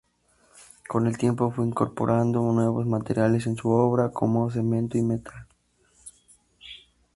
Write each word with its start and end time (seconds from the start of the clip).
Con 0.89 1.05
el 1.05 1.19
tiempo 1.19 1.51
fue 1.51 1.63
incorporando 1.63 2.41
nuevos 2.41 2.87
materiales 2.87 3.45
en 3.45 3.55
su 3.55 3.69
obra, 3.69 4.09
como 4.11 4.49
cemento 4.49 4.97
y 4.97 5.03
metal. 5.03 5.45